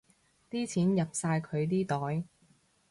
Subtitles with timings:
[0.49, 2.23] 啲錢入晒佢哋袋